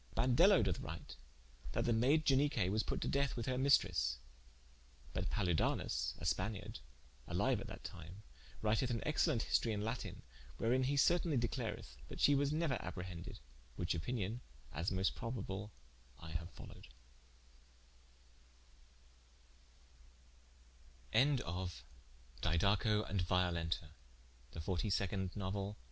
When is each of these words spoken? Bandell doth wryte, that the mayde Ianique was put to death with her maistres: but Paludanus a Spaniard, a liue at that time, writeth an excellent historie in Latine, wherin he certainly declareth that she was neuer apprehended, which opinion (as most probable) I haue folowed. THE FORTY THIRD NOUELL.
Bandell 0.15 0.63
doth 0.63 0.79
wryte, 0.81 1.15
that 1.73 1.85
the 1.85 1.93
mayde 1.93 2.23
Ianique 2.25 2.71
was 2.71 2.81
put 2.81 3.01
to 3.01 3.07
death 3.07 3.35
with 3.35 3.45
her 3.45 3.55
maistres: 3.57 4.15
but 5.13 5.29
Paludanus 5.29 6.15
a 6.17 6.25
Spaniard, 6.25 6.79
a 7.27 7.35
liue 7.35 7.59
at 7.59 7.67
that 7.67 7.83
time, 7.83 8.23
writeth 8.63 8.89
an 8.89 9.03
excellent 9.05 9.43
historie 9.43 9.73
in 9.75 9.83
Latine, 9.83 10.23
wherin 10.57 10.85
he 10.85 10.97
certainly 10.97 11.37
declareth 11.37 11.97
that 12.07 12.19
she 12.19 12.33
was 12.33 12.51
neuer 12.51 12.77
apprehended, 12.79 13.37
which 13.75 13.93
opinion 13.93 14.41
(as 14.71 14.91
most 14.91 15.13
probable) 15.13 15.71
I 16.19 16.31
haue 16.31 16.45
folowed. 16.47 16.87
THE 22.41 22.59
FORTY 24.61 24.89
THIRD 24.89 25.35
NOUELL. 25.43 25.77